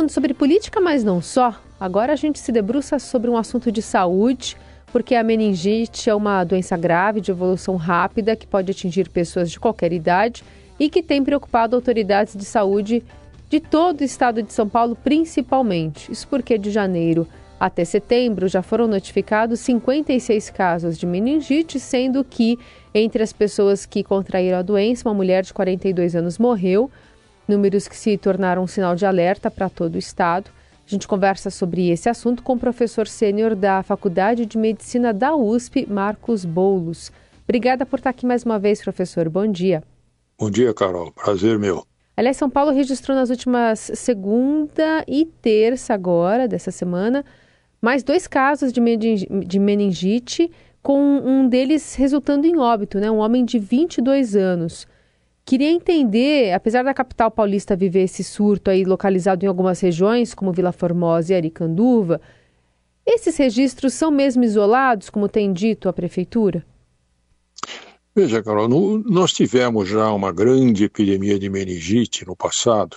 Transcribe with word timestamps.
falando 0.00 0.10
sobre 0.10 0.32
política, 0.32 0.80
mas 0.80 1.04
não 1.04 1.20
só. 1.20 1.54
Agora 1.78 2.14
a 2.14 2.16
gente 2.16 2.38
se 2.38 2.50
debruça 2.50 2.98
sobre 2.98 3.28
um 3.28 3.36
assunto 3.36 3.70
de 3.70 3.82
saúde, 3.82 4.56
porque 4.90 5.14
a 5.14 5.22
meningite 5.22 6.08
é 6.08 6.14
uma 6.14 6.42
doença 6.42 6.74
grave 6.74 7.20
de 7.20 7.30
evolução 7.30 7.76
rápida 7.76 8.34
que 8.34 8.46
pode 8.46 8.70
atingir 8.70 9.10
pessoas 9.10 9.50
de 9.50 9.60
qualquer 9.60 9.92
idade 9.92 10.42
e 10.78 10.88
que 10.88 11.02
tem 11.02 11.22
preocupado 11.22 11.76
autoridades 11.76 12.34
de 12.34 12.46
saúde 12.46 13.04
de 13.50 13.60
todo 13.60 14.00
o 14.00 14.04
estado 14.04 14.42
de 14.42 14.54
São 14.54 14.66
Paulo, 14.66 14.96
principalmente. 14.96 16.10
Isso 16.10 16.26
porque 16.28 16.56
de 16.56 16.70
janeiro 16.70 17.28
até 17.58 17.84
setembro 17.84 18.48
já 18.48 18.62
foram 18.62 18.86
notificados 18.86 19.60
56 19.60 20.48
casos 20.48 20.96
de 20.96 21.04
meningite, 21.04 21.78
sendo 21.78 22.24
que 22.24 22.58
entre 22.94 23.22
as 23.22 23.34
pessoas 23.34 23.84
que 23.84 24.02
contraíram 24.02 24.56
a 24.56 24.62
doença, 24.62 25.06
uma 25.06 25.14
mulher 25.14 25.42
de 25.42 25.52
42 25.52 26.16
anos 26.16 26.38
morreu, 26.38 26.90
números 27.50 27.88
que 27.88 27.96
se 27.96 28.16
tornaram 28.16 28.62
um 28.62 28.66
sinal 28.66 28.94
de 28.94 29.04
alerta 29.04 29.50
para 29.50 29.68
todo 29.68 29.96
o 29.96 29.98
estado. 29.98 30.50
A 30.86 30.90
gente 30.90 31.06
conversa 31.06 31.50
sobre 31.50 31.90
esse 31.90 32.08
assunto 32.08 32.42
com 32.42 32.54
o 32.54 32.58
professor 32.58 33.06
sênior 33.06 33.54
da 33.54 33.82
Faculdade 33.82 34.46
de 34.46 34.56
Medicina 34.56 35.12
da 35.12 35.34
USP, 35.34 35.86
Marcos 35.90 36.44
Boulos. 36.44 37.12
Obrigada 37.44 37.84
por 37.84 37.98
estar 37.98 38.10
aqui 38.10 38.24
mais 38.24 38.44
uma 38.44 38.58
vez, 38.58 38.80
professor. 38.80 39.28
Bom 39.28 39.46
dia. 39.46 39.82
Bom 40.38 40.48
dia, 40.50 40.72
Carol. 40.72 41.12
Prazer 41.12 41.58
meu. 41.58 41.84
Aliás, 42.16 42.36
São 42.36 42.48
Paulo 42.48 42.70
registrou 42.70 43.16
nas 43.16 43.30
últimas 43.30 43.90
segunda 43.94 45.04
e 45.06 45.24
terça 45.24 45.94
agora, 45.94 46.46
dessa 46.46 46.70
semana, 46.70 47.24
mais 47.80 48.02
dois 48.02 48.26
casos 48.26 48.72
de 48.72 49.58
meningite, 49.60 50.50
com 50.82 51.00
um 51.00 51.48
deles 51.48 51.94
resultando 51.94 52.46
em 52.46 52.58
óbito, 52.58 52.98
né? 52.98 53.10
um 53.10 53.18
homem 53.18 53.44
de 53.44 53.58
22 53.58 54.36
anos. 54.36 54.86
Queria 55.44 55.70
entender, 55.70 56.52
apesar 56.52 56.84
da 56.84 56.94
capital 56.94 57.30
paulista 57.30 57.74
viver 57.74 58.02
esse 58.02 58.22
surto 58.22 58.70
aí 58.70 58.84
localizado 58.84 59.44
em 59.44 59.48
algumas 59.48 59.80
regiões, 59.80 60.34
como 60.34 60.52
Vila 60.52 60.72
Formosa 60.72 61.32
e 61.32 61.36
Aricanduva, 61.36 62.20
esses 63.04 63.36
registros 63.36 63.94
são 63.94 64.10
mesmo 64.10 64.44
isolados, 64.44 65.10
como 65.10 65.28
tem 65.28 65.52
dito 65.52 65.88
a 65.88 65.92
prefeitura? 65.92 66.64
Veja, 68.14 68.42
Carol, 68.42 68.68
no, 68.68 68.98
nós 68.98 69.32
tivemos 69.32 69.88
já 69.88 70.12
uma 70.12 70.32
grande 70.32 70.84
epidemia 70.84 71.38
de 71.38 71.48
meningite 71.48 72.26
no 72.26 72.36
passado, 72.36 72.96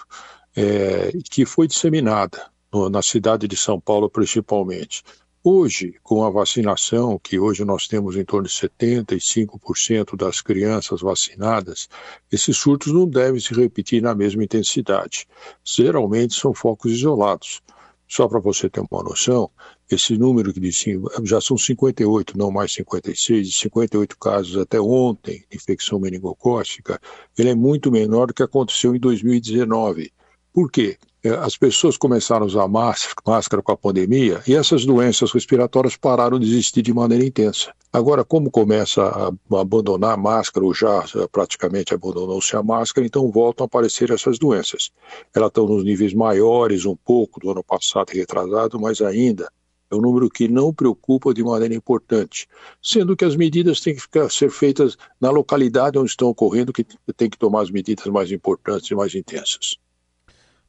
é, 0.56 1.12
que 1.30 1.46
foi 1.46 1.68
disseminada 1.68 2.46
no, 2.72 2.90
na 2.90 3.02
cidade 3.02 3.48
de 3.48 3.56
São 3.56 3.80
Paulo 3.80 4.10
principalmente. 4.10 5.04
Hoje, 5.46 5.96
com 6.02 6.24
a 6.24 6.30
vacinação, 6.30 7.20
que 7.20 7.38
hoje 7.38 7.66
nós 7.66 7.86
temos 7.86 8.16
em 8.16 8.24
torno 8.24 8.48
de 8.48 8.54
75% 8.54 10.16
das 10.16 10.40
crianças 10.40 11.02
vacinadas, 11.02 11.90
esses 12.32 12.56
surtos 12.56 12.94
não 12.94 13.06
devem 13.06 13.42
se 13.42 13.54
repetir 13.54 14.02
na 14.02 14.16
mesma 14.16 14.42
intensidade. 14.42 15.28
Geralmente 15.62 16.34
são 16.34 16.54
focos 16.54 16.94
isolados. 16.94 17.62
Só 18.08 18.26
para 18.26 18.40
você 18.40 18.70
ter 18.70 18.80
uma 18.90 19.04
noção, 19.04 19.52
esse 19.92 20.18
número 20.18 20.54
que 20.54 20.62
disse, 20.62 20.98
já 21.24 21.42
são 21.42 21.58
58, 21.58 22.38
não 22.38 22.50
mais 22.50 22.72
56, 22.72 23.54
58 23.54 24.18
casos 24.18 24.56
até 24.56 24.80
ontem 24.80 25.44
de 25.52 25.58
infecção 25.58 26.00
meningocócica, 26.00 27.02
ele 27.38 27.50
é 27.50 27.56
muito 27.56 27.92
menor 27.92 28.28
do 28.28 28.34
que 28.34 28.44
aconteceu 28.44 28.96
em 28.96 29.00
2019. 29.00 30.10
Por 30.54 30.72
quê? 30.72 30.98
É, 31.26 31.30
as 31.30 31.56
pessoas 31.56 31.96
começaram 31.96 32.44
a 32.44 32.48
usar 32.48 32.68
máscara, 32.68 33.62
com 33.64 33.72
a 33.72 33.78
pandemia 33.78 34.44
e 34.46 34.54
essas 34.54 34.86
doenças 34.86 35.32
respiratórias 35.32 35.96
pararam 35.96 36.38
de 36.38 36.46
existir 36.46 36.82
de 36.82 36.94
maneira 36.94 37.24
intensa. 37.24 37.74
Agora, 37.94 38.26
como 38.26 38.52
começa 38.52 39.02
a 39.02 39.32
abandonar 39.62 40.16
a 40.16 40.18
máscara, 40.18 40.66
ou 40.66 40.74
já 40.74 41.06
praticamente 41.32 41.94
abandonou-se 41.94 42.54
a 42.58 42.62
máscara, 42.62 43.08
então 43.08 43.32
voltam 43.32 43.64
a 43.64 43.68
aparecer 43.68 44.12
essas 44.12 44.38
doenças. 44.38 44.92
Elas 45.34 45.48
estão 45.48 45.66
nos 45.66 45.86
níveis 45.86 46.14
maiores 46.14 46.86
um 46.86 46.96
pouco 46.96 47.40
do 47.40 47.52
ano 47.52 47.64
passado 47.64 48.10
retrasado, 48.10 48.78
mas 48.78 49.00
ainda 49.00 49.50
é 49.90 49.96
um 49.96 50.02
número 50.02 50.30
que 50.30 50.50
não 50.50 50.74
preocupa 50.74 51.34
de 51.34 51.42
maneira 51.42 51.74
importante, 51.74 52.50
sendo 52.82 53.16
que 53.16 53.24
as 53.24 53.38
medidas 53.38 53.80
têm 53.80 53.96
que 53.96 54.02
ficar, 54.02 54.30
ser 54.30 54.52
feitas 54.52 54.98
na 55.22 55.30
localidade 55.30 55.98
onde 55.98 56.10
estão 56.10 56.28
ocorrendo, 56.28 56.74
que 56.74 56.86
tem 57.16 57.30
que 57.30 57.38
tomar 57.38 57.62
as 57.62 57.72
medidas 57.72 58.08
mais 58.08 58.30
importantes 58.30 58.92
e 58.92 58.96
mais 58.96 59.16
intensas. 59.16 59.78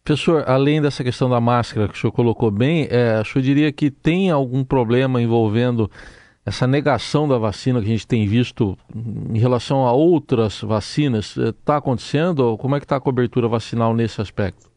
Professor, 0.05 0.45
além 0.47 0.83
dessa 0.83 1.03
questão 1.03 1.31
da 1.31 1.41
máscara 1.41 1.89
que 1.89 1.95
o 1.95 1.99
senhor 1.99 2.13
colocou 2.13 2.51
bem, 2.51 2.87
é, 2.91 3.23
o 3.23 3.25
senhor 3.25 3.43
diria 3.43 3.73
que 3.73 3.91
tem 3.91 4.31
algum 4.31 4.63
problema 4.63 5.23
envolvendo 5.23 5.91
essa 6.45 6.67
negação 6.67 7.27
da 7.27 7.39
vacina 7.39 7.81
que 7.81 7.87
a 7.87 7.91
gente 7.91 8.07
tem 8.07 8.29
visto 8.29 8.77
em 8.95 9.39
relação 9.39 9.87
a 9.87 9.93
outras 9.93 10.61
vacinas? 10.61 11.39
Está 11.39 11.79
acontecendo? 11.79 12.59
Como 12.59 12.77
é 12.77 12.81
que 12.81 12.85
está 12.85 12.97
a 12.97 13.01
cobertura 13.01 13.49
vacinal 13.49 13.95
nesse 13.95 14.21
aspecto? 14.21 14.71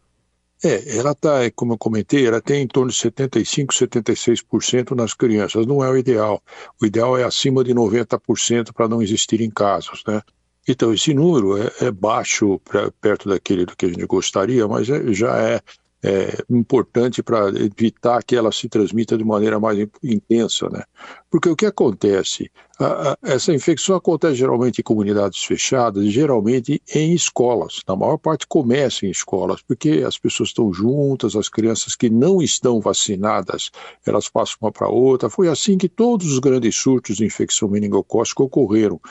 É, 0.63 0.97
ela 0.97 1.11
está, 1.11 1.51
como 1.53 1.73
eu 1.73 1.77
comentei, 1.77 2.25
ela 2.25 2.41
tem 2.41 2.63
em 2.63 2.67
torno 2.67 2.89
de 2.89 2.97
75%, 2.97 3.67
76% 3.67 4.95
nas 4.95 5.13
crianças. 5.13 5.65
Não 5.67 5.83
é 5.83 5.89
o 5.89 5.97
ideal. 5.97 6.41
O 6.81 6.85
ideal 6.85 7.17
é 7.17 7.23
acima 7.23 7.65
de 7.65 7.73
90% 7.73 8.71
para 8.71 8.88
não 8.88 9.01
existirem 9.01 9.49
casos, 9.49 10.03
né? 10.07 10.21
Então, 10.67 10.94
esse 10.94 11.13
número 11.13 11.57
é, 11.57 11.72
é 11.81 11.91
baixo 11.91 12.59
pra, 12.59 12.91
perto 13.00 13.29
daquele 13.29 13.66
do 13.66 13.75
que 13.75 13.85
a 13.85 13.89
gente 13.89 14.05
gostaria, 14.05 14.67
mas 14.67 14.89
é, 14.89 15.13
já 15.13 15.38
é, 15.38 15.61
é 16.03 16.44
importante 16.50 17.23
para 17.23 17.50
evitar 17.50 18.22
que 18.23 18.35
ela 18.35 18.51
se 18.51 18.69
transmita 18.69 19.17
de 19.17 19.23
maneira 19.23 19.59
mais 19.59 19.79
intensa, 20.03 20.69
né? 20.69 20.83
Porque 21.29 21.50
o 21.50 21.56
que 21.56 21.66
acontece? 21.66 22.51
A, 22.79 23.11
a, 23.11 23.17
essa 23.23 23.53
infecção 23.53 23.95
acontece 23.95 24.35
geralmente 24.35 24.79
em 24.79 24.83
comunidades 24.83 25.44
fechadas, 25.44 26.06
geralmente 26.11 26.81
em 26.94 27.13
escolas. 27.13 27.81
Na 27.88 27.95
maior 27.95 28.17
parte 28.17 28.45
começa 28.45 29.06
em 29.06 29.09
escolas, 29.09 29.61
porque 29.61 30.03
as 30.06 30.17
pessoas 30.17 30.50
estão 30.50 30.72
juntas, 30.72 31.35
as 31.35 31.50
crianças 31.50 31.95
que 31.95 32.09
não 32.09 32.41
estão 32.41 32.79
vacinadas, 32.79 33.72
elas 34.06 34.29
passam 34.29 34.57
uma 34.61 34.72
para 34.72 34.88
outra. 34.88 35.29
Foi 35.29 35.47
assim 35.47 35.77
que 35.77 35.89
todos 35.89 36.31
os 36.31 36.39
grandes 36.39 36.75
surtos 36.75 37.17
de 37.17 37.25
infecção 37.25 37.67
meningocócica 37.67 38.44
ocorreram. 38.44 39.01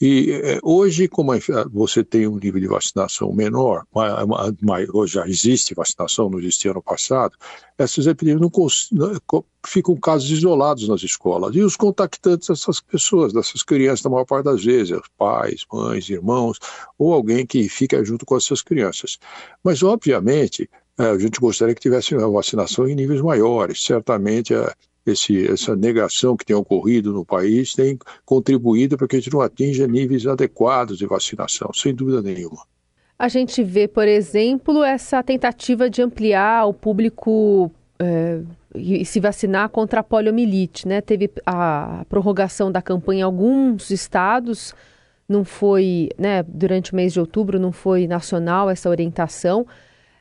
E 0.00 0.30
é, 0.30 0.58
hoje, 0.62 1.08
como 1.08 1.32
você 1.72 2.04
tem 2.04 2.26
um 2.26 2.36
nível 2.36 2.60
de 2.60 2.66
vacinação 2.66 3.32
menor, 3.32 3.84
hoje 4.92 5.14
já 5.14 5.26
existe 5.26 5.74
vacinação, 5.74 6.28
não 6.28 6.38
existia 6.38 6.70
ano 6.70 6.82
passado, 6.82 7.34
essas 7.78 8.06
epidemias 8.06 8.40
não, 8.92 9.14
ficam 9.66 9.96
casos 9.96 10.30
isolados 10.30 10.86
nas 10.86 11.02
escolas. 11.02 11.54
E 11.54 11.62
os 11.62 11.76
contactantes 11.76 12.48
dessas 12.48 12.80
pessoas, 12.80 13.32
dessas 13.32 13.62
crianças, 13.62 14.04
na 14.04 14.10
maior 14.10 14.26
parte 14.26 14.44
das 14.44 14.62
vezes, 14.62 14.98
os 14.98 15.08
pais, 15.16 15.64
mães, 15.72 16.08
irmãos, 16.10 16.58
ou 16.98 17.14
alguém 17.14 17.46
que 17.46 17.66
fica 17.68 18.04
junto 18.04 18.26
com 18.26 18.36
essas 18.36 18.60
crianças. 18.60 19.18
Mas, 19.64 19.82
obviamente, 19.82 20.68
é, 20.98 21.04
a 21.04 21.18
gente 21.18 21.40
gostaria 21.40 21.74
que 21.74 21.80
tivesse 21.80 22.14
vacinação 22.14 22.88
em 22.88 22.94
níveis 22.94 23.20
maiores. 23.20 23.82
Certamente, 23.82 24.54
é, 24.54 24.72
esse, 25.06 25.46
essa 25.46 25.76
negação 25.76 26.36
que 26.36 26.44
tem 26.44 26.56
ocorrido 26.56 27.12
no 27.12 27.24
país 27.24 27.74
tem 27.74 27.98
contribuído 28.24 28.96
para 28.96 29.06
que 29.06 29.16
a 29.16 29.18
gente 29.20 29.32
não 29.32 29.40
atinja 29.40 29.86
níveis 29.86 30.26
adequados 30.26 30.98
de 30.98 31.06
vacinação, 31.06 31.70
sem 31.72 31.94
dúvida 31.94 32.20
nenhuma. 32.20 32.62
A 33.18 33.28
gente 33.28 33.62
vê, 33.62 33.88
por 33.88 34.06
exemplo, 34.06 34.82
essa 34.82 35.22
tentativa 35.22 35.88
de 35.88 36.02
ampliar 36.02 36.66
o 36.66 36.74
público 36.74 37.70
é, 37.98 38.40
e 38.74 39.04
se 39.06 39.20
vacinar 39.20 39.70
contra 39.70 40.00
a 40.00 40.02
poliomielite. 40.02 40.86
Né? 40.86 41.00
Teve 41.00 41.30
a 41.46 42.04
prorrogação 42.08 42.70
da 42.70 42.82
campanha 42.82 43.20
em 43.20 43.22
alguns 43.22 43.90
estados, 43.90 44.74
não 45.28 45.44
foi, 45.44 46.10
né, 46.18 46.42
durante 46.42 46.92
o 46.92 46.96
mês 46.96 47.12
de 47.12 47.18
outubro, 47.20 47.58
não 47.58 47.72
foi 47.72 48.06
nacional 48.06 48.68
essa 48.68 48.88
orientação, 48.88 49.66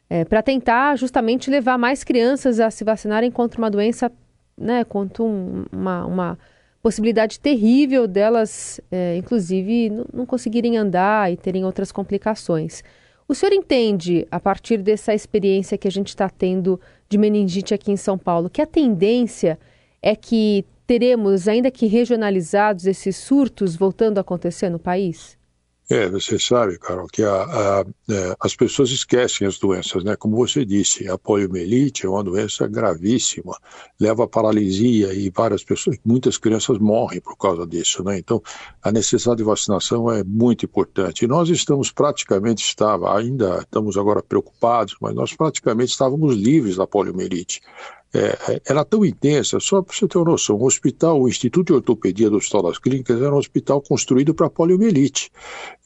é, 0.10 0.24
para 0.24 0.42
tentar 0.42 0.96
justamente 0.96 1.50
levar 1.50 1.78
mais 1.78 2.04
crianças 2.04 2.60
a 2.60 2.72
se 2.72 2.84
vacinarem 2.84 3.30
contra 3.30 3.60
uma 3.60 3.70
doença 3.70 4.12
né, 4.58 4.84
quanto 4.84 5.24
um, 5.24 5.66
uma, 5.72 6.06
uma 6.06 6.40
possibilidade 6.82 7.40
terrível 7.40 8.08
delas, 8.08 8.80
é, 8.92 9.18
inclusive, 9.18 9.90
não, 10.14 10.26
conseguirem 10.26 10.78
andar 10.78 11.32
e 11.32 11.38
terem 11.38 11.66
outras 11.66 11.92
complicações. 11.92 12.84
O 13.28 13.34
senhor 13.34 13.54
entende, 13.54 14.28
a 14.30 14.40
partir 14.40 14.78
dessa 14.78 15.14
experiência 15.14 15.78
que 15.78 15.88
a 15.88 15.92
gente 15.92 16.10
está 16.10 16.30
tendo 16.30 16.80
de 17.10 17.18
meningite 17.18 17.74
aqui 17.74 17.92
em 17.92 17.98
São 17.98 18.18
Paulo, 18.18 18.50
que 18.50 18.62
a 18.62 18.68
tendência 18.68 19.58
é 20.02 20.16
que 20.16 20.64
teremos, 20.86 21.48
ainda 21.48 21.72
que 21.72 21.88
regionalizados, 21.88 22.86
esses 22.86 23.16
surtos 23.16 23.76
voltando 23.76 24.20
a 24.20 24.22
acontecer 24.22 24.70
no 24.70 24.78
país? 24.78 25.38
É, 25.88 26.10
você 26.10 26.40
sabe, 26.40 26.80
Carol, 26.80 27.06
que 27.06 27.22
a, 27.22 27.44
a, 27.44 27.86
é, 28.10 28.36
as 28.40 28.56
pessoas 28.56 28.90
esquecem 28.90 29.46
as 29.46 29.60
doenças, 29.60 30.04
né? 30.04 30.16
Como 30.16 30.36
você 30.36 30.66
disse, 30.66 31.08
a 31.08 31.16
poliomielite 31.16 32.08
é 32.08 32.10
uma 32.10 32.24
doença 32.24 32.68
gravíssima, 32.68 33.56
leva 34.00 34.24
à 34.24 34.28
paralisia 34.28 35.14
e 35.14 35.30
várias 35.30 35.64
pessoas, 35.64 35.98
muitas 36.04 36.40
crianças 36.40 36.80
morrem 36.80 37.22
por 37.22 37.38
causa 37.38 37.68
disso, 37.68 38.04
né? 38.04 38.18
Então, 38.18 38.42
a 38.82 38.92
necessidade 38.92 39.38
de 39.38 39.44
vacinação 39.44 40.12
é 40.12 40.24
muito 40.24 40.66
importante. 40.66 41.24
E 41.24 41.28
nós 41.28 41.50
estamos 41.50 41.92
praticamente, 41.92 42.66
estava, 42.66 43.16
ainda 43.16 43.60
estamos 43.60 43.96
agora 43.96 44.24
preocupados, 44.24 44.96
mas 45.00 45.14
nós 45.14 45.36
praticamente 45.36 45.92
estávamos 45.92 46.36
livres 46.36 46.78
da 46.78 46.88
poliomielite 46.88 47.62
é, 48.16 48.62
era 48.66 48.86
tão 48.86 49.04
intensa, 49.04 49.60
só 49.60 49.82
para 49.82 49.94
você 49.94 50.08
ter 50.08 50.18
uma 50.18 50.32
noção, 50.32 50.56
o 50.56 50.66
hospital, 50.66 51.22
o 51.22 51.28
Instituto 51.28 51.68
de 51.68 51.74
Ortopedia 51.74 52.30
do 52.30 52.38
Hospital 52.38 52.64
das 52.64 52.78
Clínicas 52.78 53.22
era 53.22 53.34
um 53.34 53.38
hospital 53.38 53.82
construído 53.82 54.34
para 54.34 54.50
poliomielite, 54.50 55.32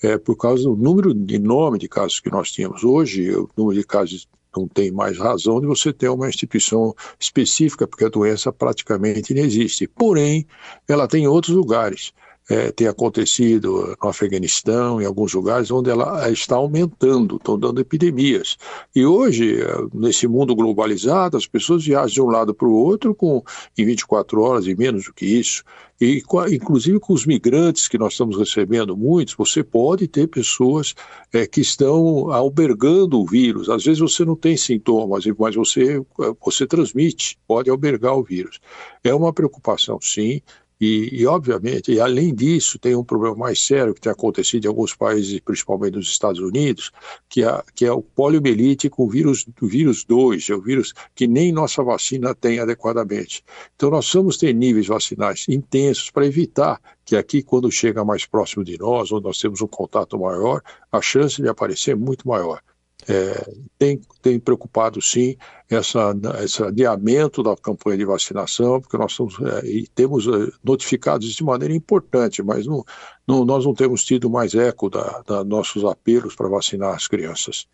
é, 0.04 0.18
por 0.18 0.36
causa 0.36 0.64
do 0.64 0.76
número 0.76 1.12
enorme 1.30 1.80
de 1.80 1.88
casos 1.88 2.20
que 2.20 2.30
nós 2.30 2.52
tínhamos. 2.52 2.84
Hoje, 2.84 3.36
o 3.36 3.50
número 3.58 3.80
de 3.80 3.86
casos 3.86 4.28
não 4.56 4.68
tem 4.68 4.92
mais 4.92 5.18
razão 5.18 5.60
de 5.60 5.68
você 5.68 5.92
ter 5.92 6.10
uma 6.10 6.30
instituição 6.30 6.96
específica, 7.20 7.88
porque 7.88 8.06
a 8.06 8.10
doença 8.10 8.52
praticamente 8.52 9.34
não 9.34 9.44
existe. 9.44 9.88
Porém, 9.88 10.46
ela 10.88 11.08
tem 11.08 11.24
em 11.24 11.28
outros 11.28 11.56
lugares 11.56 12.14
é, 12.50 12.72
tem 12.72 12.88
acontecido 12.88 13.96
no 14.02 14.10
Afeganistão, 14.10 15.00
em 15.00 15.06
alguns 15.06 15.34
lugares, 15.34 15.70
onde 15.70 15.92
ela 15.92 16.28
está 16.32 16.56
aumentando, 16.56 17.36
estão 17.36 17.60
dando 17.60 17.80
epidemias. 17.80 18.58
E 18.96 19.06
hoje, 19.06 19.62
é, 19.62 19.68
nesse 19.94 20.28
mundo 20.28 20.56
globalizado, 20.56 21.38
as 21.38 21.46
pessoas 21.46 21.86
viajam 21.86 22.10
de 22.10 22.22
um 22.22 22.26
lado 22.26 22.54
para 22.54 22.68
o 22.68 22.74
outro 22.74 23.14
com, 23.14 23.44
em 23.78 23.86
24 23.86 24.42
horas 24.42 24.66
e 24.66 24.76
menos 24.76 25.06
do 25.06 25.14
que 25.14 25.28
isso. 25.28 25.64
E, 26.02 26.24
inclusive 26.52 26.98
com 27.00 27.14
os 27.14 27.26
migrantes 27.26 27.88
que 27.88 27.98
nós 27.98 28.14
estamos 28.14 28.38
recebendo 28.38 28.96
muitos, 28.96 29.36
você 29.36 29.62
pode 29.62 30.08
ter 30.08 30.28
pessoas 30.28 30.96
é, 31.32 31.46
que 31.46 31.60
estão 31.60 32.32
albergando 32.32 33.20
o 33.20 33.26
vírus. 33.26 33.70
Às 33.70 33.84
vezes 33.84 34.00
você 34.00 34.24
não 34.26 34.36
tem 34.36 34.56
sintomas, 34.56 35.26
mas 35.38 35.56
você, 35.56 36.02
você 36.44 36.66
transmite, 36.66 37.38
pode 37.46 37.70
albergar 37.70 38.18
o 38.18 38.24
vírus. 38.24 38.60
É 39.04 39.14
uma 39.14 39.34
preocupação, 39.34 40.00
sim. 40.02 40.42
E, 40.80 41.10
e, 41.12 41.28
obviamente, 41.28 41.92
e 41.92 42.00
além 42.00 42.34
disso, 42.34 42.80
tem 42.80 42.96
um 42.96 43.04
problema 43.04 43.36
mais 43.36 43.66
sério 43.66 43.94
que 43.94 44.00
tem 44.00 44.12
acontecido 44.12 44.64
em 44.64 44.68
alguns 44.70 44.96
países, 44.96 45.40
principalmente 45.42 45.96
nos 45.96 46.08
Estados 46.08 46.40
Unidos, 46.40 46.92
que 47.28 47.44
é, 47.44 47.64
que 47.76 47.86
é 47.86 47.92
o 47.92 48.02
poliomielite 48.02 48.90
com 48.90 49.04
o 49.04 49.10
vírus, 49.10 49.46
o 49.62 49.68
vírus 49.68 50.06
2, 50.06 50.50
é 50.50 50.56
o 50.56 50.62
vírus 50.62 50.94
que 51.14 51.28
nem 51.28 51.52
nossa 51.52 51.84
vacina 51.84 52.34
tem 52.34 52.60
adequadamente. 52.60 53.44
Então, 53.76 53.90
nós 53.90 54.10
vamos 54.14 54.38
ter 54.38 54.54
níveis 54.54 54.88
vacinais 54.88 55.46
intensos 55.50 56.10
para 56.10 56.26
evitar 56.26 56.80
que 57.04 57.16
aqui, 57.16 57.44
quando 57.44 57.70
chega 57.72 58.06
mais 58.06 58.26
próximo 58.26 58.64
de 58.64 58.78
nós, 58.78 59.12
onde 59.12 59.26
nós 59.26 59.40
temos 59.40 59.62
um 59.62 59.68
contato 59.68 60.18
maior, 60.18 60.62
a 60.92 61.02
chance 61.02 61.42
de 61.42 61.50
aparecer 61.50 61.92
é 61.92 61.96
muito 61.96 62.28
maior. 62.28 62.62
É, 63.08 63.50
tem, 63.78 64.02
tem 64.22 64.40
preocupado 64.40 65.02
sim 65.02 65.38
essa, 65.70 66.14
esse 66.44 66.62
adiamento 66.62 67.42
da 67.42 67.56
campanha 67.56 67.98
de 67.98 68.06
vacinação, 68.06 68.82
porque 68.82 68.98
nós 68.98 69.12
estamos, 69.12 69.36
é, 69.40 69.66
e 69.66 69.88
temos 69.88 70.28
é, 70.28 70.52
notificados 70.64 71.28
de 71.34 71.44
maneira 71.44 71.74
importante, 71.74 72.44
mas 72.44 72.68
não, 72.68 72.84
não, 73.26 73.46
nós 73.46 73.66
não 73.66 73.74
temos 73.74 74.04
tido 74.04 74.30
mais 74.30 74.54
eco 74.54 74.90
da, 74.90 75.24
da 75.26 75.44
nossos 75.44 75.84
apelos 75.86 76.36
para 76.36 76.50
vacinar 76.50 76.94
as 76.94 77.08
crianças. 77.08 77.68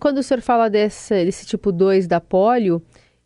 Quando 0.00 0.18
o 0.18 0.22
senhor 0.22 0.40
fala 0.40 0.68
desse, 0.68 1.24
desse 1.24 1.46
tipo 1.46 1.70
2 1.70 2.06
da 2.06 2.20
polio, 2.20 2.82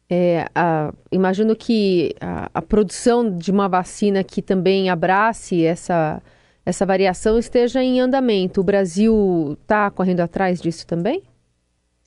é, 0.09 0.47
a, 0.55 0.93
imagino 1.11 1.57
que 1.57 2.15
a, 2.21 2.51
a, 2.55 2.63
produção 2.63 3.37
de 3.37 3.51
uma 3.51 3.69
vacina 3.69 4.23
que 4.23 4.41
também 4.41 4.89
abrace 4.89 5.65
essa, 5.65 6.23
essa 6.65 6.87
variação 6.87 7.39
esteja 7.39 7.83
em 7.83 8.01
andamento. 8.01 8.61
O 8.61 8.65
Brasil 8.65 9.57
está 9.61 9.91
correndo 9.91 10.21
atrás 10.21 10.61
disso 10.61 10.87
também? 10.87 11.23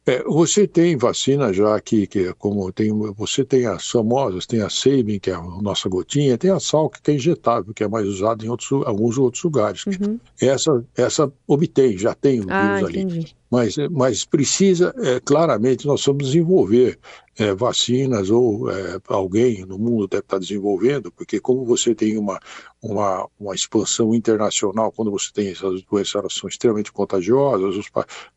É, 0.09 0.23
você 0.23 0.67
tem 0.67 0.97
vacina 0.97 1.53
já 1.53 1.79
que, 1.79 2.07
que 2.07 2.33
como 2.33 2.71
tem, 2.71 2.91
você 3.13 3.45
tem 3.45 3.67
as 3.67 3.87
famosas, 3.87 4.47
tem 4.47 4.59
a 4.59 4.69
Sabin, 4.69 5.19
que 5.19 5.29
é 5.29 5.35
a 5.35 5.41
nossa 5.61 5.87
gotinha, 5.87 6.35
tem 6.35 6.49
a 6.49 6.59
Salk, 6.59 6.99
que 6.99 7.11
é 7.11 7.13
injetável, 7.13 7.75
que 7.75 7.83
é 7.83 7.87
mais 7.87 8.07
usada 8.07 8.43
em 8.43 8.49
outros, 8.49 8.71
alguns 8.87 9.19
outros 9.19 9.43
lugares. 9.43 9.85
Uhum. 9.85 10.19
Essa, 10.41 10.83
essa 10.97 11.31
obtém, 11.47 11.95
já 11.95 12.15
tem 12.15 12.41
o 12.41 12.47
ah, 12.49 12.77
vírus 12.77 12.89
entendi. 12.89 13.35
Mas, 13.49 13.75
mas 13.89 14.23
precisa, 14.25 14.93
é, 14.97 15.19
claramente, 15.19 15.87
nós 15.87 16.05
vamos 16.05 16.25
desenvolver 16.25 16.99
é, 17.37 17.53
vacinas 17.53 18.29
ou 18.29 18.69
é, 18.69 18.99
alguém 19.07 19.65
no 19.65 19.79
mundo 19.79 20.07
deve 20.07 20.21
estar 20.21 20.37
desenvolvendo, 20.37 21.11
porque 21.11 21.39
como 21.39 21.65
você 21.65 21.95
tem 21.95 22.17
uma, 22.17 22.39
uma, 22.81 23.27
uma 23.39 23.55
expansão 23.55 24.13
internacional, 24.13 24.91
quando 24.91 25.09
você 25.09 25.31
tem 25.33 25.49
essas 25.49 25.81
doenças, 25.83 26.15
elas 26.15 26.33
são 26.33 26.47
extremamente 26.47 26.91
contagiosas, 26.91 27.75
os, 27.75 27.89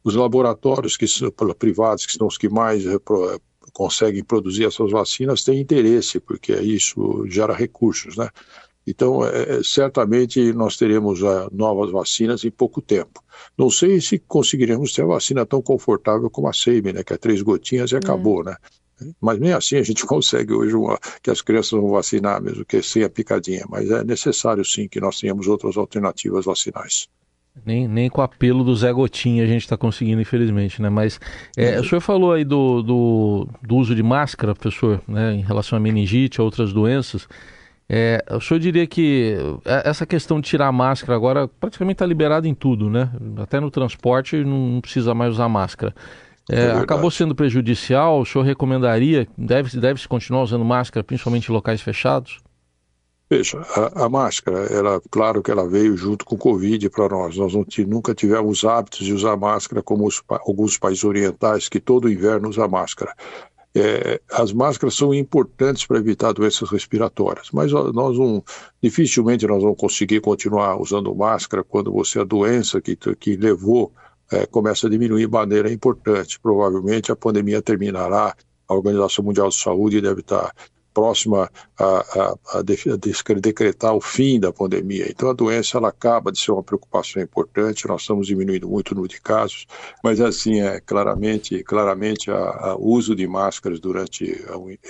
os 0.02 0.14
laboratórios 0.14 0.96
que 0.96 1.06
são 1.06 1.30
privados, 1.58 2.06
que 2.06 2.12
são 2.12 2.26
os 2.26 2.38
que 2.38 2.48
mais 2.48 2.86
é, 2.86 2.98
pro, 2.98 3.40
conseguem 3.72 4.22
produzir 4.22 4.66
essas 4.66 4.90
vacinas, 4.90 5.42
têm 5.42 5.60
interesse, 5.60 6.20
porque 6.20 6.54
isso 6.54 7.26
gera 7.28 7.54
recursos, 7.54 8.16
né? 8.16 8.28
Então, 8.86 9.24
é, 9.24 9.58
é, 9.58 9.62
certamente 9.62 10.52
nós 10.52 10.76
teremos 10.76 11.22
uh, 11.22 11.48
novas 11.52 11.90
vacinas 11.90 12.44
em 12.44 12.50
pouco 12.50 12.82
tempo. 12.82 13.22
Não 13.56 13.70
sei 13.70 14.00
se 14.00 14.18
conseguiremos 14.18 14.92
ter 14.92 15.02
a 15.02 15.06
vacina 15.06 15.46
tão 15.46 15.62
confortável 15.62 16.28
como 16.28 16.48
a 16.48 16.52
Sabin, 16.52 16.92
né, 16.92 17.04
que 17.04 17.12
é 17.12 17.16
três 17.16 17.42
gotinhas 17.42 17.92
e 17.92 17.96
acabou, 17.96 18.42
é. 18.42 18.46
né? 18.46 18.56
Mas 19.20 19.38
nem 19.38 19.52
assim 19.52 19.76
a 19.76 19.82
gente 19.82 20.04
consegue 20.06 20.52
hoje 20.52 20.74
uma, 20.74 20.98
que 21.22 21.30
as 21.30 21.40
crianças 21.40 21.72
vão 21.72 21.90
vacinar, 21.90 22.42
mesmo 22.42 22.64
que 22.64 22.82
sem 22.82 23.02
a 23.04 23.10
picadinha. 23.10 23.64
Mas 23.68 23.90
é 23.90 24.04
necessário 24.04 24.64
sim 24.64 24.88
que 24.88 25.00
nós 25.00 25.18
tenhamos 25.18 25.46
outras 25.46 25.76
alternativas 25.76 26.44
vacinais. 26.44 27.08
Nem, 27.66 27.86
nem 27.86 28.08
com 28.08 28.22
o 28.22 28.24
apelo 28.24 28.64
do 28.64 28.74
Zé 28.74 28.90
Gotinha 28.92 29.44
a 29.44 29.46
gente 29.46 29.60
está 29.62 29.76
conseguindo, 29.76 30.22
infelizmente, 30.22 30.80
né? 30.80 30.88
Mas 30.88 31.20
é, 31.54 31.78
o 31.78 31.84
senhor 31.84 32.00
falou 32.00 32.32
aí 32.32 32.44
do, 32.44 32.82
do, 32.82 33.48
do, 33.62 33.76
uso 33.76 33.94
de 33.94 34.02
máscara, 34.02 34.54
professor, 34.54 35.02
né, 35.06 35.34
em 35.34 35.42
relação 35.42 35.76
à 35.76 35.80
meningite, 35.80 36.40
a 36.40 36.44
outras 36.44 36.72
doenças. 36.72 37.28
É, 37.88 38.24
o 38.30 38.40
senhor 38.40 38.60
diria 38.60 38.86
que 38.86 39.36
é, 39.64 39.88
essa 39.88 40.06
questão 40.06 40.40
de 40.40 40.48
tirar 40.48 40.68
a 40.68 40.72
máscara 40.72 41.14
agora 41.14 41.46
praticamente 41.46 41.96
está 41.96 42.06
liberada 42.06 42.48
em 42.48 42.54
tudo, 42.54 42.88
né? 42.88 43.10
Até 43.36 43.60
no 43.60 43.70
transporte 43.70 44.42
não 44.44 44.80
precisa 44.80 45.14
mais 45.14 45.32
usar 45.32 45.48
máscara. 45.48 45.94
É, 46.50 46.60
é 46.60 46.70
acabou 46.72 47.10
sendo 47.10 47.34
prejudicial? 47.34 48.20
O 48.20 48.24
senhor 48.24 48.44
recomendaria? 48.44 49.26
Deve-se 49.36 49.78
deve 49.78 50.06
continuar 50.08 50.42
usando 50.42 50.64
máscara, 50.64 51.04
principalmente 51.04 51.48
em 51.48 51.52
locais 51.52 51.80
fechados? 51.80 52.40
Veja, 53.32 53.62
a, 53.74 54.04
a, 54.04 54.08
máscara, 54.10 54.58
ela, 54.66 55.00
claro 55.10 55.42
que 55.42 55.50
ela 55.50 55.66
veio 55.66 55.96
junto 55.96 56.22
com 56.22 56.34
o 56.34 56.38
Covid 56.38 56.90
para 56.90 57.08
nós. 57.08 57.34
Nós 57.34 57.54
não, 57.54 57.64
nunca 57.88 58.14
tivemos 58.14 58.62
hábitos 58.62 59.06
de 59.06 59.14
usar 59.14 59.38
máscara 59.38 59.82
como 59.82 60.06
os, 60.06 60.22
alguns 60.46 60.76
países 60.76 61.02
orientais, 61.02 61.66
que 61.66 61.80
todo 61.80 62.12
inverno 62.12 62.50
usa 62.50 62.68
máscara. 62.68 63.14
É, 63.74 64.20
as 64.30 64.52
máscaras 64.52 64.94
são 64.94 65.14
importantes 65.14 65.86
para 65.86 65.98
evitar 65.98 66.32
doenças 66.32 66.68
respiratórias, 66.68 67.48
mas 67.52 67.72
nós 67.72 68.16
dificilmente 68.82 69.46
nós 69.46 69.62
vamos 69.62 69.78
conseguir 69.78 70.20
continuar 70.20 70.78
usando 70.78 71.14
máscara 71.14 71.64
quando 71.64 71.90
você 71.90 72.20
a 72.20 72.24
doença 72.24 72.82
que, 72.82 72.94
que 72.96 73.36
levou 73.36 73.90
é, 74.30 74.46
começa 74.46 74.86
a 74.86 74.90
diminuir 74.90 75.26
de 75.26 75.32
maneira 75.32 75.72
importante. 75.72 76.38
Provavelmente 76.38 77.10
a 77.10 77.16
pandemia 77.16 77.62
terminará, 77.62 78.34
a 78.68 78.74
Organização 78.74 79.24
Mundial 79.24 79.48
de 79.48 79.56
Saúde 79.56 80.00
deve 80.00 80.20
estar 80.20 80.54
próxima 80.92 81.50
a, 81.78 81.84
a, 81.84 82.58
a, 82.58 82.62
decretar 83.40 83.94
o 83.94 84.00
fim 84.00 84.38
da 84.38 84.52
pandemia. 84.52 85.10
Então 85.10 85.30
a 85.30 85.32
doença 85.32 85.78
ela 85.78 85.88
acaba 85.88 86.30
de 86.30 86.38
ser 86.38 86.52
uma 86.52 86.62
preocupação 86.62 87.22
importante. 87.22 87.86
Nós 87.88 88.02
estamos 88.02 88.26
diminuindo 88.26 88.68
muito 88.68 88.92
o 88.92 88.94
número 88.94 89.12
de 89.12 89.20
casos, 89.20 89.66
mas 90.02 90.20
assim 90.20 90.60
é 90.60 90.80
claramente, 90.80 91.62
claramente 91.62 92.30
o 92.30 92.88
uso 92.88 93.14
de 93.14 93.26
máscaras 93.26 93.80
durante 93.80 94.32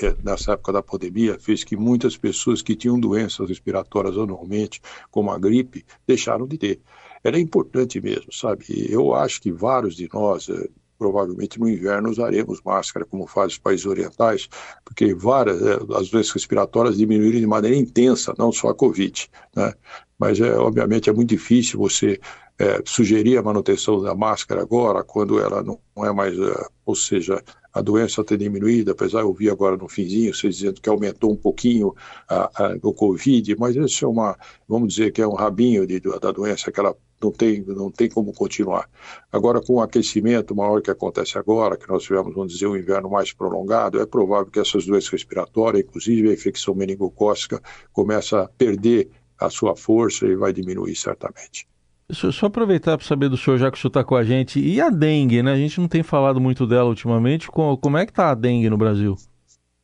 é, 0.02 0.16
nessa 0.22 0.52
época 0.52 0.72
da 0.72 0.82
pandemia 0.82 1.38
fez 1.38 1.65
que 1.65 1.76
muitas 1.76 2.17
pessoas 2.17 2.62
que 2.62 2.76
tinham 2.76 2.98
doenças 2.98 3.48
respiratórias 3.48 4.17
anualmente, 4.17 4.81
como 5.10 5.31
a 5.31 5.38
gripe, 5.38 5.84
deixaram 6.06 6.46
de 6.46 6.58
ter. 6.58 6.81
Era 7.24 7.38
importante 7.38 8.00
mesmo, 8.00 8.32
sabe? 8.32 8.65
Eu 8.91 9.15
acho 9.15 9.41
que 9.41 9.53
vários 9.53 9.94
de 9.94 10.08
nós 10.12 10.48
eh, 10.48 10.69
provavelmente 11.02 11.58
no 11.58 11.68
inverno 11.68 12.10
usaremos 12.10 12.62
máscara, 12.64 13.04
como 13.04 13.26
fazem 13.26 13.48
os 13.48 13.58
países 13.58 13.86
orientais, 13.86 14.48
porque 14.84 15.12
várias, 15.12 15.60
é, 15.60 15.74
as 15.96 16.08
doenças 16.08 16.30
respiratórias 16.30 16.96
diminuíram 16.96 17.40
de 17.40 17.46
maneira 17.46 17.76
intensa, 17.76 18.32
não 18.38 18.52
só 18.52 18.68
a 18.68 18.74
Covid, 18.74 19.28
né? 19.56 19.74
Mas, 20.16 20.38
é, 20.38 20.56
obviamente, 20.56 21.10
é 21.10 21.12
muito 21.12 21.30
difícil 21.30 21.80
você 21.80 22.20
é, 22.56 22.80
sugerir 22.84 23.36
a 23.36 23.42
manutenção 23.42 24.00
da 24.00 24.14
máscara 24.14 24.62
agora, 24.62 25.02
quando 25.02 25.40
ela 25.40 25.64
não 25.64 25.80
é 25.96 26.12
mais, 26.12 26.38
é, 26.38 26.66
ou 26.86 26.94
seja, 26.94 27.42
a 27.72 27.82
doença 27.82 28.22
ter 28.22 28.38
diminuído, 28.38 28.92
apesar 28.92 29.22
eu 29.22 29.32
vi 29.32 29.50
agora 29.50 29.76
no 29.76 29.88
finzinho 29.88 30.32
vocês 30.32 30.58
dizendo 30.58 30.80
que 30.80 30.88
aumentou 30.88 31.32
um 31.32 31.36
pouquinho 31.36 31.92
a, 32.28 32.66
a, 32.66 32.76
o 32.80 32.94
Covid, 32.94 33.56
mas 33.58 33.74
isso 33.74 34.04
é 34.04 34.08
uma, 34.08 34.38
vamos 34.68 34.94
dizer 34.94 35.10
que 35.10 35.20
é 35.20 35.26
um 35.26 35.34
rabinho 35.34 35.84
de, 35.84 35.98
da 35.98 36.30
doença 36.30 36.70
que 36.70 36.78
ela 36.78 36.94
não 37.22 37.31
tem, 37.31 37.62
não 37.67 37.91
tem 37.91 38.08
como 38.08 38.32
continuar. 38.32 38.88
Agora, 39.31 39.60
com 39.60 39.74
o 39.74 39.81
aquecimento 39.81 40.55
maior 40.55 40.81
que 40.82 40.91
acontece 40.91 41.38
agora, 41.38 41.76
que 41.76 41.88
nós 41.88 42.02
tivemos, 42.02 42.34
vamos 42.34 42.52
dizer, 42.52 42.67
um 42.67 42.76
inverno 42.76 43.10
mais 43.10 43.32
prolongado, 43.32 44.00
é 44.00 44.06
provável 44.06 44.50
que 44.50 44.58
essas 44.58 44.84
doenças 44.84 45.10
respiratórias, 45.10 45.84
inclusive 45.84 46.31
a 46.31 46.32
infecção 46.32 46.74
meningocócica, 46.74 47.60
comece 47.93 48.34
a 48.34 48.48
perder 48.48 49.10
a 49.38 49.50
sua 49.50 49.76
força 49.76 50.26
e 50.26 50.36
vai 50.36 50.52
diminuir 50.52 50.96
certamente. 50.96 51.67
Só 52.10 52.46
aproveitar 52.46 52.98
para 52.98 53.06
saber 53.06 53.29
do 53.29 53.38
senhor, 53.38 53.56
já 53.56 53.70
que 53.70 53.79
o 53.79 53.81
senhor 53.81 53.88
está 53.88 54.05
com 54.05 54.14
a 54.14 54.22
gente, 54.22 54.60
e 54.60 54.81
a 54.81 54.91
dengue, 54.91 55.43
né? 55.43 55.52
A 55.52 55.56
gente 55.56 55.81
não 55.81 55.88
tem 55.88 56.02
falado 56.02 56.41
muito 56.41 56.67
dela 56.67 56.88
ultimamente. 56.88 57.48
Como 57.50 57.96
é 57.96 58.05
que 58.05 58.12
está 58.12 58.31
a 58.31 58.34
dengue 58.34 58.69
no 58.69 58.76
Brasil? 58.76 59.17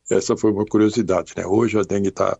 Essa 0.09 0.35
foi 0.35 0.51
uma 0.51 0.65
curiosidade, 0.65 1.33
né? 1.37 1.45
Hoje 1.45 1.77
a 1.77 1.83
dengue 1.83 2.07
está, 2.07 2.35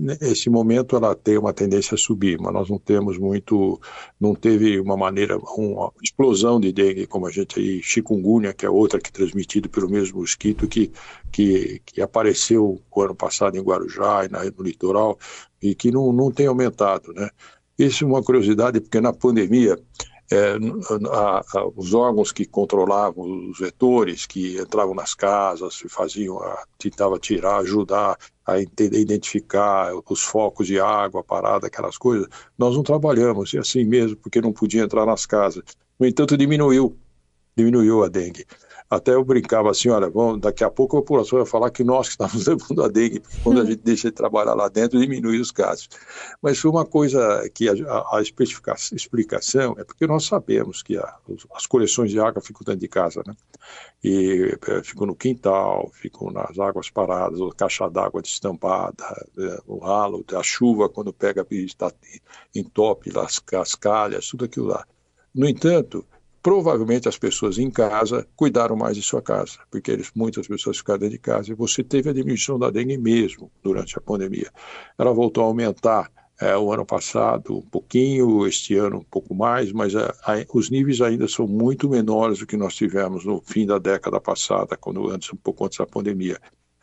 nesse 0.00 0.48
momento 0.48 0.96
ela 0.96 1.14
tem 1.14 1.36
uma 1.36 1.52
tendência 1.52 1.94
a 1.94 1.98
subir, 1.98 2.40
mas 2.40 2.54
nós 2.54 2.70
não 2.70 2.78
temos 2.78 3.18
muito, 3.18 3.78
não 4.18 4.34
teve 4.34 4.80
uma 4.80 4.96
maneira, 4.96 5.36
uma 5.36 5.92
explosão 6.02 6.58
de 6.58 6.72
dengue 6.72 7.06
como 7.06 7.26
a 7.26 7.30
gente 7.30 7.60
aí, 7.60 7.82
chikungunya, 7.82 8.54
que 8.54 8.64
é 8.64 8.70
outra 8.70 8.98
que 8.98 9.10
é 9.10 9.12
transmitido 9.12 9.68
pelo 9.68 9.90
mesmo 9.90 10.20
mosquito 10.20 10.66
que, 10.66 10.90
que, 11.30 11.82
que 11.84 12.00
apareceu 12.00 12.80
o 12.90 13.02
ano 13.02 13.14
passado 13.14 13.58
em 13.58 13.62
Guarujá 13.62 14.24
e 14.24 14.28
no 14.30 14.64
litoral 14.64 15.18
e 15.60 15.74
que 15.74 15.90
não, 15.90 16.14
não 16.14 16.30
tem 16.30 16.46
aumentado, 16.46 17.12
né? 17.12 17.28
Isso 17.78 18.04
é 18.04 18.06
uma 18.06 18.22
curiosidade 18.22 18.80
porque 18.80 19.02
na 19.02 19.12
pandemia 19.12 19.78
é, 20.32 20.56
a, 21.10 21.40
a, 21.58 21.66
os 21.76 21.92
órgãos 21.92 22.32
que 22.32 22.46
controlavam 22.46 23.50
os 23.50 23.58
vetores, 23.58 24.24
que 24.24 24.58
entravam 24.58 24.94
nas 24.94 25.14
casas, 25.14 25.82
faziam, 25.88 26.38
a, 26.38 26.64
tentavam 26.78 27.18
tirar, 27.18 27.58
ajudar 27.58 28.16
a 28.46 28.58
identificar 28.58 29.92
os 30.08 30.22
focos 30.22 30.66
de 30.66 30.80
água, 30.80 31.22
parada, 31.22 31.66
aquelas 31.66 31.96
coisas, 31.96 32.26
nós 32.58 32.74
não 32.74 32.82
trabalhamos, 32.82 33.52
e 33.52 33.58
assim 33.58 33.84
mesmo, 33.84 34.16
porque 34.16 34.40
não 34.40 34.52
podia 34.52 34.82
entrar 34.82 35.06
nas 35.06 35.26
casas. 35.26 35.62
No 35.98 36.06
entanto, 36.06 36.36
diminuiu, 36.36 36.96
diminuiu 37.56 38.02
a 38.02 38.08
dengue. 38.08 38.44
Até 38.92 39.14
eu 39.14 39.24
brincava 39.24 39.70
assim, 39.70 39.88
olha, 39.88 40.10
vamos, 40.10 40.38
daqui 40.42 40.62
a 40.62 40.70
pouco 40.70 40.98
a 40.98 41.00
população 41.00 41.38
vai 41.38 41.46
falar 41.46 41.70
que 41.70 41.82
nós 41.82 42.08
que 42.08 42.12
estamos 42.12 42.44
levando 42.46 42.84
a 42.84 42.88
dengue, 42.88 43.20
porque 43.20 43.38
quando 43.42 43.56
a 43.56 43.60
uhum. 43.62 43.66
gente 43.66 43.80
deixa 43.82 44.08
de 44.10 44.14
trabalhar 44.14 44.52
lá 44.52 44.68
dentro, 44.68 45.00
diminui 45.00 45.40
os 45.40 45.50
casos. 45.50 45.88
Mas 46.42 46.58
foi 46.58 46.70
uma 46.70 46.84
coisa 46.84 47.48
que 47.54 47.70
a, 47.70 47.72
a, 47.72 48.18
a 48.18 48.22
explicação 48.22 49.74
é 49.78 49.84
porque 49.84 50.06
nós 50.06 50.26
sabemos 50.26 50.82
que 50.82 50.98
a, 50.98 51.16
as 51.54 51.66
coleções 51.66 52.10
de 52.10 52.20
água 52.20 52.42
ficam 52.42 52.60
dentro 52.66 52.80
de 52.80 52.88
casa, 52.88 53.22
né? 53.26 53.34
E 54.04 54.58
é, 54.68 54.82
ficam 54.82 55.06
no 55.06 55.16
quintal, 55.16 55.90
ficam 55.94 56.30
nas 56.30 56.58
águas 56.58 56.90
paradas, 56.90 57.40
a 57.40 57.54
caixa 57.56 57.88
d'água 57.88 58.20
destampada, 58.20 59.26
é, 59.38 59.58
o 59.66 59.78
ralo, 59.78 60.22
a 60.36 60.42
chuva 60.42 60.90
quando 60.90 61.14
pega 61.14 61.46
está 61.50 61.90
entope 62.54 63.10
as 63.18 63.38
cascalhas, 63.38 64.28
tudo 64.28 64.44
aquilo 64.44 64.66
lá. 64.66 64.84
No 65.34 65.48
entanto, 65.48 66.04
provavelmente 66.42 67.08
as 67.08 67.16
pessoas 67.16 67.58
em 67.58 67.70
casa 67.70 68.26
cuidaram 68.34 68.74
mais 68.76 68.96
de 68.96 69.02
sua 69.02 69.22
casa, 69.22 69.58
porque 69.70 69.90
eles, 69.90 70.10
muitas 70.14 70.48
pessoas 70.48 70.78
ficaram 70.78 70.98
dentro 70.98 71.16
de 71.16 71.20
casa 71.20 71.52
e 71.52 71.54
você 71.54 71.84
teve 71.84 72.10
a 72.10 72.12
diminuição 72.12 72.58
da 72.58 72.70
dengue 72.70 72.98
mesmo 72.98 73.50
durante 73.62 73.96
a 73.96 74.00
pandemia. 74.00 74.50
Ela 74.98 75.12
voltou 75.12 75.44
a 75.44 75.46
aumentar 75.46 76.10
é, 76.40 76.56
o 76.56 76.72
ano 76.72 76.84
passado 76.84 77.58
um 77.58 77.62
pouquinho, 77.62 78.44
este 78.46 78.74
ano 78.74 78.98
um 78.98 79.04
pouco 79.04 79.32
mais, 79.32 79.72
mas 79.72 79.94
a, 79.94 80.12
a, 80.24 80.44
os 80.52 80.68
níveis 80.68 81.00
ainda 81.00 81.28
são 81.28 81.46
muito 81.46 81.88
menores 81.88 82.40
do 82.40 82.46
que 82.46 82.56
nós 82.56 82.74
tivemos 82.74 83.24
no 83.24 83.40
fim 83.40 83.64
da 83.64 83.78
década 83.78 84.20
passada, 84.20 84.76
quando 84.76 85.08
antes 85.08 85.32
um 85.32 85.36
pouco 85.36 85.64
antes 85.64 85.78
da 85.78 85.86
pandemia 85.86 86.40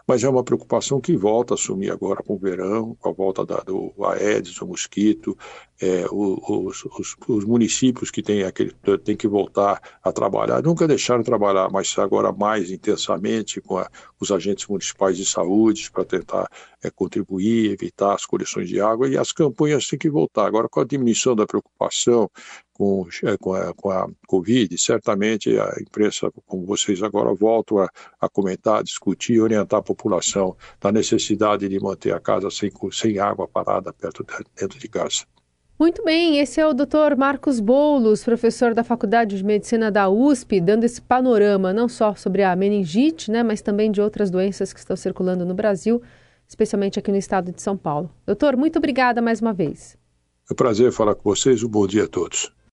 mas 0.09 0.23
é 0.23 0.27
uma 0.27 0.43
preocupação 0.43 0.99
que 0.99 1.15
volta 1.15 1.53
a 1.53 1.55
assumir 1.55 1.91
agora 1.91 2.23
com 2.23 2.33
o 2.33 2.39
verão, 2.39 2.97
com 2.99 3.09
a 3.09 3.11
volta 3.13 3.45
da, 3.45 3.57
do 3.57 3.93
Aedes, 4.03 4.59
o 4.59 4.65
mosquito, 4.65 5.37
é, 5.79 6.03
os, 6.11 6.83
os, 6.83 7.15
os, 7.27 7.45
municípios 7.45 8.09
que 8.09 8.23
têm, 8.23 8.41
aquele, 8.41 8.73
têm 9.03 9.15
que 9.15 9.27
voltar 9.27 9.79
a 10.03 10.11
trabalhar, 10.11 10.63
nunca 10.63 10.87
deixaram 10.87 11.19
de 11.19 11.27
trabalhar, 11.27 11.69
mas 11.71 11.95
agora 11.99 12.31
mais 12.31 12.71
intensamente 12.71 13.61
com 13.61 13.77
a, 13.77 13.87
os 14.19 14.31
agentes 14.31 14.65
municipais 14.65 15.15
de 15.15 15.27
saúde 15.27 15.91
para 15.91 16.03
tentar 16.03 16.49
é, 16.83 16.89
contribuir, 16.89 17.71
evitar 17.71 18.13
as 18.13 18.25
coleções 18.25 18.69
de 18.69 18.79
água, 18.79 19.07
e 19.07 19.17
as 19.17 19.31
campanhas 19.31 19.87
têm 19.87 19.99
que 19.99 20.09
voltar. 20.09 20.45
Agora, 20.45 20.69
com 20.69 20.79
a 20.79 20.85
diminuição 20.85 21.35
da 21.35 21.45
preocupação 21.45 22.29
com, 22.73 23.07
é, 23.23 23.37
com, 23.37 23.53
a, 23.53 23.73
com 23.73 23.91
a 23.91 24.09
Covid, 24.27 24.77
certamente 24.77 25.59
a 25.59 25.75
imprensa, 25.81 26.31
como 26.45 26.65
vocês 26.65 27.03
agora 27.03 27.33
voltam 27.33 27.79
a, 27.79 27.89
a 28.21 28.29
comentar, 28.29 28.83
discutir, 28.83 29.41
orientar 29.41 29.79
a 29.79 29.83
população 29.83 30.55
da 30.79 30.91
necessidade 30.91 31.67
de 31.67 31.79
manter 31.79 32.13
a 32.13 32.19
casa 32.19 32.49
sem, 32.49 32.71
sem 32.91 33.19
água 33.19 33.47
parada 33.47 33.91
perto 33.91 34.25
dentro 34.55 34.79
de 34.79 34.87
casa. 34.87 35.25
Muito 35.79 36.03
bem, 36.03 36.39
esse 36.39 36.59
é 36.59 36.67
o 36.67 36.73
Dr. 36.73 37.15
Marcos 37.17 37.61
Boulos, 37.61 38.21
professor 38.21 38.73
da 38.73 38.83
Faculdade 38.83 39.37
de 39.37 39.45
Medicina 39.45 39.89
da 39.89 40.09
USP, 40.09 40.59
dando 40.59 40.83
esse 40.83 41.01
panorama 41.01 41.71
não 41.71 41.87
só 41.87 42.13
sobre 42.15 42.43
a 42.43 42.53
meningite, 42.53 43.31
né, 43.31 43.43
mas 43.43 43.61
também 43.61 43.89
de 43.89 44.01
outras 44.01 44.29
doenças 44.29 44.73
que 44.73 44.79
estão 44.79 44.97
circulando 44.97 45.45
no 45.45 45.53
Brasil, 45.53 46.01
especialmente 46.49 46.97
aqui 46.97 47.11
no 47.11 47.17
estado 47.17 47.51
de 47.51 47.61
São 47.61 47.77
Paulo. 47.77 48.09
Doutor, 48.25 48.57
muito 48.57 48.77
obrigada 48.77 49.21
mais 49.21 49.39
uma 49.39 49.53
vez. 49.53 49.95
É 50.49 50.53
um 50.53 50.55
prazer 50.55 50.91
falar 50.91 51.13
com 51.13 51.29
vocês. 51.29 51.61
Um 51.63 51.69
bom 51.69 51.85
dia 51.85 52.05
a 52.05 52.07
todos. 52.07 52.51